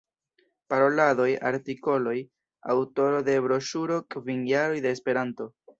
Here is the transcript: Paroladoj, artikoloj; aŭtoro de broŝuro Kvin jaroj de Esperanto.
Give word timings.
Paroladoj, 0.73 1.27
artikoloj; 1.51 2.15
aŭtoro 2.77 3.23
de 3.31 3.39
broŝuro 3.49 4.03
Kvin 4.17 4.45
jaroj 4.55 4.85
de 4.89 4.99
Esperanto. 5.01 5.55